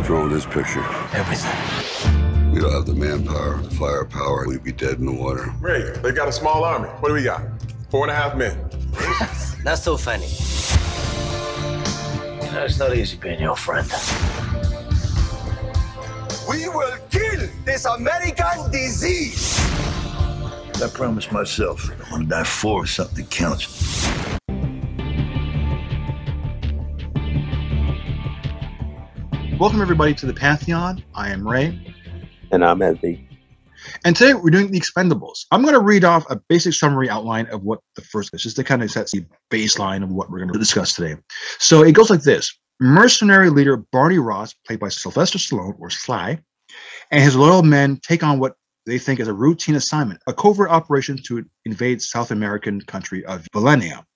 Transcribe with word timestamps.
What's 0.00 0.08
wrong 0.08 0.30
with 0.30 0.32
this 0.32 0.46
picture? 0.46 0.82
Everything. 1.12 2.52
We 2.52 2.60
don't 2.62 2.72
have 2.72 2.86
the 2.86 2.94
manpower, 2.94 3.58
the 3.58 3.70
firepower. 3.72 4.46
We'd 4.48 4.64
be 4.64 4.72
dead 4.72 4.94
in 4.94 5.04
the 5.04 5.12
water. 5.12 5.52
Ray, 5.60 5.92
they've 6.02 6.16
got 6.16 6.26
a 6.26 6.32
small 6.32 6.64
army. 6.64 6.88
What 6.88 7.10
do 7.10 7.14
we 7.14 7.22
got? 7.22 7.42
Four 7.90 8.08
and 8.08 8.10
a 8.10 8.14
half 8.14 8.34
men. 8.34 8.56
Not 9.62 9.76
so 9.76 9.98
funny. 9.98 10.24
You 12.46 12.50
know, 12.50 12.64
it's 12.64 12.78
not 12.78 12.96
easy 12.96 13.18
being 13.18 13.40
your 13.40 13.56
friend. 13.56 13.86
We 16.48 16.66
will 16.70 16.96
kill 17.10 17.46
this 17.66 17.84
American 17.84 18.70
disease. 18.72 19.60
I 20.82 20.88
promised 20.94 21.30
myself 21.30 21.90
I 21.90 22.10
want 22.10 22.22
to 22.22 22.28
die 22.30 22.44
for 22.44 22.86
something 22.86 23.22
that 23.22 23.30
counts. 23.30 23.99
Welcome, 29.60 29.82
everybody, 29.82 30.14
to 30.14 30.24
the 30.24 30.32
Pantheon. 30.32 31.04
I 31.14 31.28
am 31.28 31.46
Ray. 31.46 31.94
And 32.50 32.64
I'm 32.64 32.82
Evie. 32.82 33.28
And 34.06 34.16
today 34.16 34.32
we're 34.32 34.48
doing 34.48 34.72
the 34.72 34.80
Expendables. 34.80 35.44
I'm 35.50 35.60
going 35.60 35.74
to 35.74 35.80
read 35.80 36.02
off 36.02 36.24
a 36.30 36.40
basic 36.48 36.72
summary 36.72 37.10
outline 37.10 37.46
of 37.48 37.62
what 37.62 37.80
the 37.94 38.00
first 38.00 38.32
is, 38.32 38.42
just 38.42 38.56
to 38.56 38.64
kind 38.64 38.82
of 38.82 38.90
set 38.90 39.10
the 39.10 39.26
baseline 39.50 40.02
of 40.02 40.08
what 40.08 40.30
we're 40.30 40.38
going 40.38 40.50
to 40.50 40.58
discuss 40.58 40.94
today. 40.94 41.16
So 41.58 41.82
it 41.82 41.92
goes 41.92 42.08
like 42.08 42.22
this 42.22 42.58
Mercenary 42.80 43.50
leader 43.50 43.76
Barney 43.76 44.18
Ross, 44.18 44.54
played 44.66 44.80
by 44.80 44.88
Sylvester 44.88 45.36
Stallone, 45.36 45.74
or 45.78 45.90
Sly, 45.90 46.38
and 47.10 47.22
his 47.22 47.36
loyal 47.36 47.62
men 47.62 48.00
take 48.02 48.22
on 48.22 48.38
what 48.38 48.54
they 48.86 48.96
think 48.96 49.20
is 49.20 49.28
a 49.28 49.34
routine 49.34 49.74
assignment, 49.74 50.22
a 50.26 50.32
covert 50.32 50.70
operation 50.70 51.18
to 51.26 51.44
invade 51.66 52.00
South 52.00 52.30
American 52.30 52.80
country 52.80 53.26
of 53.26 53.46
Bolivia 53.52 54.06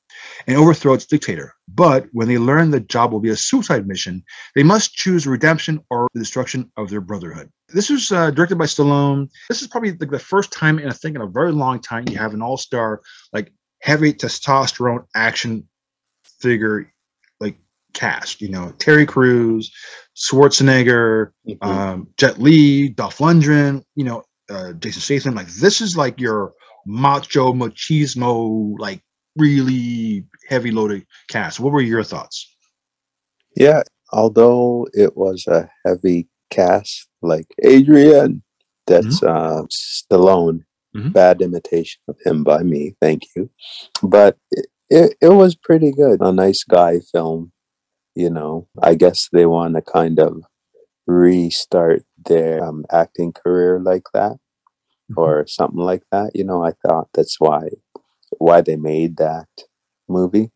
and 0.47 0.57
overthrow 0.57 0.95
its 0.95 1.07
dictator. 1.07 1.55
But 1.69 2.07
when 2.13 2.29
they 2.29 2.39
learn 2.39 2.71
the 2.71 2.81
job 2.81 3.13
will 3.13 3.21
be 3.21 3.31
a 3.31 3.37
suicide 3.37 3.87
mission, 3.87 4.23
they 4.55 4.63
must 4.63 4.95
choose 4.95 5.27
redemption 5.27 5.81
or 5.91 6.09
the 6.15 6.21
destruction 6.21 6.71
of 6.77 6.91
their 6.91 7.01
brotherhood. 7.01 7.51
This 7.69 7.91
was 7.91 8.13
uh, 8.13 8.31
directed 8.31 8.59
by 8.59 8.67
Stallone. 8.67 9.29
This 9.49 9.63
is 9.63 9.69
probably 9.69 9.93
like 9.93 10.11
the 10.11 10.19
first 10.19 10.53
time 10.53 10.79
in 10.79 10.89
I 10.89 10.93
think 10.93 11.17
in 11.17 11.23
a 11.23 11.27
very 11.27 11.53
long 11.53 11.81
time 11.81 12.05
you 12.09 12.17
have 12.19 12.35
an 12.35 12.43
all-star 12.43 13.01
like 13.33 13.53
heavy 13.81 14.13
testosterone 14.13 15.05
action 15.15 15.69
figure 16.41 16.93
like 17.41 17.57
cast. 17.95 18.41
You 18.41 18.51
know, 18.51 18.73
Terry 18.79 19.07
Crews, 19.07 19.73
Schwarzenegger, 20.17 21.31
Mhm. 21.49 21.65
um, 21.67 22.09
Jet 22.17 22.41
Li, 22.41 22.89
Dolph 22.91 23.19
Lundgren. 23.19 23.83
You 23.95 24.05
know, 24.05 24.23
uh, 24.51 24.73
Jason 24.75 25.01
Statham. 25.01 25.35
Like 25.35 25.49
this 25.49 25.81
is 25.81 25.97
like 25.97 26.21
your 26.21 26.53
macho 26.87 27.53
machismo 27.53 28.75
like 28.79 29.01
really 29.37 30.25
heavy 30.49 30.71
loaded 30.71 31.07
cast. 31.29 31.61
What 31.61 31.73
were 31.73 31.81
your 31.81 32.05
thoughts? 32.05 32.55
Yeah, 33.57 33.83
although 34.13 34.87
it 34.93 35.17
was 35.17 35.47
a 35.47 35.71
heavy 35.85 36.29
cast, 36.51 37.09
like 37.23 37.47
Adrian, 37.63 38.43
that's 38.87 39.23
uh, 39.23 39.63
Stallone. 39.71 40.61
Mhm. 40.97 41.13
Bad 41.13 41.43
imitation 41.43 42.01
of 42.07 42.17
him 42.25 42.45
by 42.45 42.63
me. 42.63 42.95
Thank 43.01 43.23
you. 43.35 43.51
But 44.01 44.37
it, 44.53 44.67
it, 44.89 45.17
it 45.21 45.29
was 45.31 45.57
pretty 45.57 45.91
good. 45.91 46.21
A 46.21 46.31
nice 46.31 46.63
guy 46.63 47.01
film. 47.13 47.51
You 48.15 48.31
know, 48.31 48.69
I 48.81 48.95
guess 48.95 49.29
they 49.33 49.45
want 49.47 49.75
to 49.75 49.83
kind 49.83 50.21
of 50.21 50.43
restart 51.07 52.05
their 52.27 52.65
um, 52.65 52.85
acting 52.93 53.33
career 53.33 53.81
like 53.81 54.05
that 54.15 54.37
or 55.17 55.47
something 55.49 55.81
like 55.81 56.03
that. 56.13 56.31
You 56.35 56.45
know, 56.45 56.65
I 56.65 56.73
thought 56.87 57.09
that's 57.13 57.37
why 57.41 57.69
why 58.39 58.61
they 58.61 58.77
made 58.77 59.17
that 59.19 59.49
movie. 60.09 60.51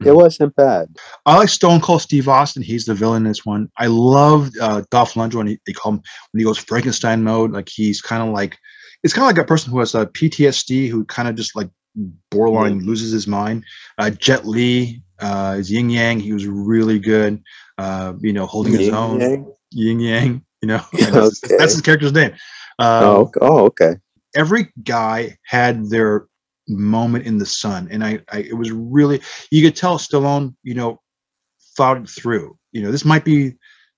It 0.00 0.06
Mhm. 0.08 0.16
wasn't 0.16 0.56
bad. 0.56 0.88
I 1.24 1.36
like 1.38 1.48
Stone 1.48 1.80
Cold 1.80 2.02
Steve 2.02 2.28
Austin. 2.28 2.62
He's 2.62 2.84
the 2.84 2.94
villain 2.94 3.24
in 3.24 3.30
this 3.30 3.44
one. 3.46 3.70
I 3.78 3.86
love 3.86 4.50
uh, 4.60 4.82
Dolph 4.90 5.14
Lundgren 5.14 5.34
when 5.34 5.46
he, 5.46 5.58
they 5.66 5.72
call 5.72 5.92
him 5.92 6.02
when 6.32 6.38
he 6.40 6.44
goes 6.44 6.58
Frankenstein 6.58 7.22
mode. 7.22 7.52
Like 7.52 7.68
he's 7.68 8.00
kind 8.02 8.22
of 8.22 8.30
like 8.34 8.58
it's 9.02 9.12
kind 9.14 9.24
of 9.24 9.36
like 9.36 9.44
a 9.44 9.46
person 9.48 9.70
who 9.70 9.78
has 9.78 9.94
a 9.94 10.06
PTSD 10.06 10.88
who 10.88 11.04
kind 11.04 11.28
of 11.28 11.34
just 11.36 11.54
like 11.54 11.68
borderline 12.30 12.80
loses 12.84 13.12
his 13.12 13.26
mind. 13.26 13.64
Uh, 13.98 14.10
Jet 14.10 14.46
Li 14.46 15.02
uh, 15.20 15.56
is 15.58 15.70
Yin 15.70 15.90
Yang. 15.90 16.20
He 16.20 16.32
was 16.32 16.46
really 16.46 16.98
good. 16.98 17.42
Uh, 17.78 18.14
you 18.20 18.32
know, 18.32 18.46
holding 18.46 18.72
his 18.72 18.88
own. 18.88 19.20
Yang? 19.20 19.52
Yin 19.72 20.00
Yang. 20.00 20.44
You 20.62 20.68
know, 20.68 20.80
that's, 20.92 21.44
Okay. 21.44 21.56
that's 21.58 21.72
his 21.74 21.82
character's 21.82 22.12
name. 22.12 22.32
Uh, 22.78 23.00
Oh, 23.04 23.30
oh, 23.42 23.64
okay. 23.66 23.94
every 24.34 24.72
guy 24.82 25.36
had 25.44 25.88
their 25.90 26.26
moment 26.68 27.26
in 27.26 27.38
the 27.38 27.46
sun. 27.46 27.88
And 27.90 28.04
I, 28.04 28.20
I 28.30 28.38
it 28.38 28.56
was 28.56 28.70
really 28.70 29.20
you 29.50 29.62
could 29.62 29.76
tell 29.76 29.98
stallone 29.98 30.54
you 30.62 30.74
know 30.74 31.00
thought 31.76 31.98
it 31.98 32.08
through. 32.08 32.56
You 32.72 32.82
know 32.82 32.92
this 32.92 33.04
might 33.04 33.24
be 33.24 33.54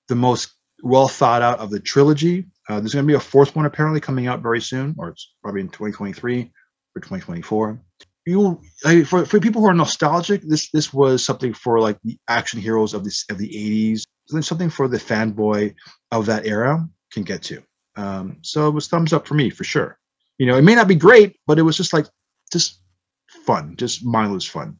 the 0.09 0.15
most 0.15 0.53
well 0.83 1.09
thought 1.09 1.43
out 1.43 1.59
of 1.59 1.71
the 1.71 1.81
trilogy. 1.81 2.47
Uh, 2.69 2.81
there's 2.81 2.95
going 2.95 3.05
to 3.05 3.11
be 3.11 3.17
a 3.17 3.21
fourth 3.21 3.55
one 3.55 3.67
apparently 3.67 4.01
coming 4.01 4.27
out 4.27 4.43
very 4.43 4.61
soon 4.61 4.95
or 4.99 5.11
it's 5.11 5.35
probably 5.41 5.61
in 5.61 5.69
2023 5.69 6.51
or 6.97 7.01
2024 7.01 7.81
you 8.27 8.61
I, 8.85 9.05
for, 9.05 9.25
for 9.25 9.39
people 9.39 9.61
who 9.61 9.69
are 9.69 9.75
nostalgic 9.75 10.43
this 10.43 10.69
this 10.73 10.93
was 10.93 11.25
something 11.25 11.55
for 11.55 11.79
like 11.79 11.97
the 12.03 12.19
action 12.27 12.61
heroes 12.61 12.93
of 12.93 13.05
this 13.05 13.25
of 13.31 13.39
the 13.39 13.49
80s 13.49 14.03
something 14.43 14.71
for 14.71 14.89
the 14.89 14.97
fanboy 14.97 15.75
of 16.11 16.27
that 16.27 16.47
era 16.47 16.89
can 17.13 17.23
get 17.23 17.43
to. 17.43 17.63
Um, 17.97 18.39
so 18.43 18.69
it 18.69 18.75
was 18.75 18.89
thumbs 18.89 19.13
up 19.13 19.27
for 19.27 19.35
me 19.35 19.51
for 19.51 19.65
sure. 19.65 19.99
You 20.39 20.47
know, 20.47 20.57
it 20.57 20.63
may 20.63 20.75
not 20.75 20.89
be 20.89 20.95
great, 20.95 21.37
but 21.47 21.59
it 21.59 21.63
was 21.63 21.77
just 21.77 21.93
like 21.93 22.07
just 22.53 22.81
fun, 23.29 23.77
just 23.77 24.05
mindless 24.05 24.45
fun. 24.45 24.79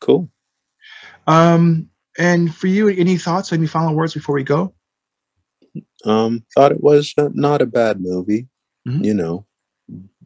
Cool. 0.00 0.30
Um, 1.26 1.88
and 2.18 2.54
for 2.54 2.66
you, 2.66 2.88
any 2.88 3.16
thoughts, 3.16 3.52
any 3.52 3.66
final 3.66 3.94
words 3.94 4.14
before 4.14 4.34
we 4.34 4.44
go? 4.44 4.74
Um, 6.04 6.44
thought 6.54 6.72
it 6.72 6.82
was 6.82 7.12
uh, 7.18 7.30
not 7.32 7.62
a 7.62 7.66
bad 7.66 8.00
movie. 8.00 8.48
Mhm. 8.86 9.04
You 9.04 9.14
know, 9.14 9.46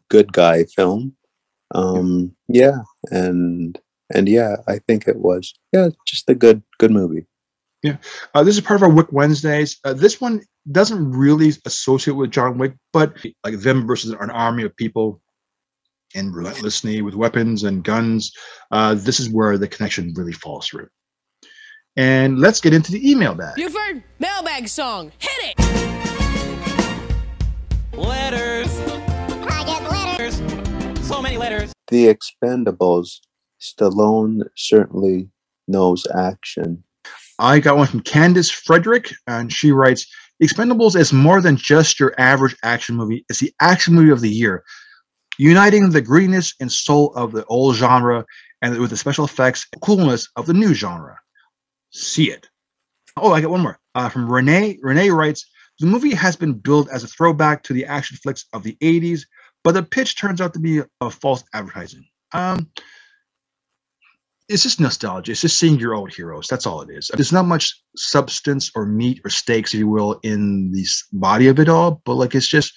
good 0.08 0.32
guy 0.32 0.64
film. 0.64 1.16
Um, 1.74 2.34
yeah, 2.48 2.82
and 3.10 3.78
and 4.14 4.28
yeah, 4.28 4.56
I 4.66 4.78
think 4.78 5.06
it 5.06 5.16
was 5.16 5.54
yeah, 5.72 5.88
just 6.06 6.28
a 6.28 6.34
good 6.34 6.62
good 6.78 6.90
movie. 6.90 7.26
Uh, 8.34 8.42
this 8.42 8.56
is 8.56 8.60
part 8.60 8.78
of 8.78 8.82
our 8.82 8.90
Wick 8.90 9.12
Wednesdays. 9.12 9.78
Uh, 9.84 9.92
this 9.92 10.20
one 10.20 10.42
doesn't 10.72 11.12
really 11.12 11.52
associate 11.64 12.14
with 12.14 12.32
John 12.32 12.58
Wick, 12.58 12.74
but 12.92 13.16
like 13.44 13.60
them 13.60 13.86
versus 13.86 14.10
an 14.10 14.30
army 14.30 14.64
of 14.64 14.76
people 14.76 15.20
and 16.14 16.34
relentlessly 16.34 17.02
with 17.02 17.14
weapons 17.14 17.64
and 17.64 17.84
guns. 17.84 18.32
Uh, 18.70 18.94
this 18.94 19.20
is 19.20 19.30
where 19.30 19.58
the 19.58 19.68
connection 19.68 20.12
really 20.16 20.32
falls 20.32 20.68
through. 20.68 20.88
And 21.96 22.38
let's 22.38 22.60
get 22.60 22.72
into 22.72 22.92
the 22.92 23.10
email 23.10 23.34
bag. 23.34 23.56
Buford, 23.56 24.02
mailbag 24.18 24.68
song. 24.68 25.12
Hit 25.18 25.56
it! 25.56 25.58
Letters. 27.96 28.78
I 29.50 29.64
get 29.66 29.82
letters. 29.90 31.06
So 31.06 31.20
many 31.20 31.36
letters. 31.36 31.72
The 31.88 32.14
Expendables. 32.14 33.20
Stallone 33.60 34.44
certainly 34.56 35.28
knows 35.66 36.06
action. 36.14 36.84
I 37.40 37.58
got 37.60 37.76
one 37.76 37.86
from 37.86 38.00
Candace 38.00 38.50
Frederick, 38.50 39.12
and 39.26 39.52
she 39.52 39.72
writes 39.72 40.06
Expendables 40.42 40.96
is 40.96 41.12
more 41.12 41.40
than 41.40 41.56
just 41.56 41.98
your 41.98 42.14
average 42.18 42.56
action 42.62 42.94
movie, 42.94 43.24
it's 43.28 43.40
the 43.40 43.52
action 43.60 43.94
movie 43.94 44.10
of 44.10 44.20
the 44.20 44.30
year, 44.30 44.62
uniting 45.38 45.90
the 45.90 46.02
grittiness 46.02 46.54
and 46.60 46.70
soul 46.70 47.12
of 47.14 47.32
the 47.32 47.44
old 47.46 47.76
genre 47.76 48.24
and 48.62 48.78
with 48.78 48.90
the 48.90 48.96
special 48.96 49.24
effects 49.24 49.66
coolness 49.82 50.28
of 50.36 50.46
the 50.46 50.54
new 50.54 50.74
genre. 50.74 51.18
See 51.90 52.30
it. 52.30 52.48
Oh, 53.16 53.32
I 53.32 53.40
got 53.40 53.50
one 53.50 53.62
more. 53.62 53.78
Uh, 53.94 54.08
from 54.08 54.30
Renee. 54.30 54.78
Renee 54.82 55.10
writes 55.10 55.46
The 55.80 55.86
movie 55.86 56.14
has 56.14 56.36
been 56.36 56.52
billed 56.52 56.88
as 56.90 57.04
a 57.04 57.08
throwback 57.08 57.62
to 57.64 57.72
the 57.72 57.86
action 57.86 58.16
flicks 58.16 58.46
of 58.52 58.62
the 58.62 58.76
80s, 58.82 59.22
but 59.64 59.72
the 59.72 59.82
pitch 59.82 60.18
turns 60.18 60.40
out 60.40 60.52
to 60.54 60.60
be 60.60 60.82
a 61.00 61.10
false 61.10 61.42
advertising. 61.54 62.04
Um, 62.32 62.70
it's 64.48 64.62
just 64.62 64.80
nostalgia. 64.80 65.32
It's 65.32 65.42
just 65.42 65.58
seeing 65.58 65.78
your 65.78 65.94
old 65.94 66.12
heroes. 66.12 66.48
That's 66.48 66.66
all 66.66 66.80
it 66.80 66.90
is. 66.90 67.10
There's 67.12 67.32
not 67.32 67.44
much 67.44 67.82
substance 67.96 68.70
or 68.74 68.86
meat 68.86 69.20
or 69.24 69.30
stakes, 69.30 69.74
if 69.74 69.80
you 69.80 69.88
will, 69.88 70.20
in 70.22 70.72
the 70.72 70.86
body 71.12 71.48
of 71.48 71.58
it 71.58 71.68
all. 71.68 72.00
But 72.04 72.14
like, 72.14 72.34
it's 72.34 72.48
just 72.48 72.72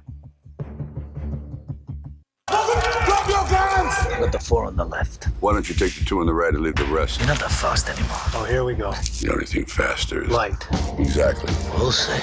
With 4.26 4.32
the 4.32 4.40
four 4.40 4.66
on 4.66 4.76
the 4.76 4.86
left. 4.86 5.26
Why 5.40 5.54
don't 5.54 5.70
you 5.70 5.76
take 5.76 5.94
the 5.94 6.04
two 6.04 6.20
on 6.20 6.26
the 6.26 6.34
right 6.34 6.52
and 6.52 6.64
leave 6.64 6.74
the 6.74 6.86
rest? 6.86 7.20
You're 7.20 7.28
not 7.28 7.38
that 7.42 7.52
fast 7.52 7.88
anymore. 7.90 8.18
Oh, 8.34 8.44
here 8.50 8.64
we 8.64 8.74
go. 8.74 8.92
The 9.22 9.30
only 9.32 9.46
thing 9.46 9.66
faster 9.66 10.24
is 10.24 10.30
Light. 10.32 10.68
exactly. 10.98 11.54
We'll 11.78 11.92
see. 11.92 12.20